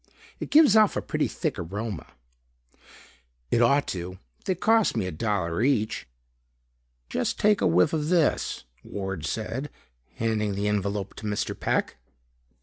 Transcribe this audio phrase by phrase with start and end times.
[0.39, 2.07] It gives off a pretty thick aroma."
[3.51, 4.17] "It ought to.
[4.45, 6.07] They cost me a dollar each."
[7.07, 9.69] "Just take a whiff of this," Ward said,
[10.15, 11.53] handing the envelope to Mr.
[11.53, 11.97] Peck.